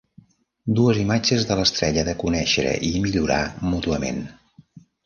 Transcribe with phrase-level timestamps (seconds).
[0.79, 4.29] Dues imatges de l'estrella de conèixer i millorar mútuament.